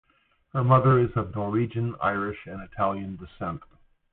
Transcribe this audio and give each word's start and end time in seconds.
Her 0.53 0.63
mother 0.63 0.97
is 0.97 1.11
of 1.15 1.35
Norwegian, 1.35 1.93
Irish, 2.01 2.47
and 2.47 2.59
Italian 2.63 3.17
descent. 3.17 3.61